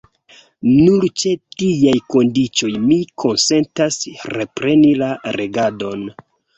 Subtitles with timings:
[0.69, 4.03] Nur ĉe tiaj kondiĉoj mi konsentas
[4.35, 6.09] repreni la regadon.